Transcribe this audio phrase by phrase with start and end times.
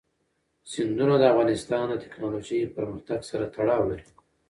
[0.71, 4.07] سیندونه د افغانستان د تکنالوژۍ پرمختګ سره تړاو لري.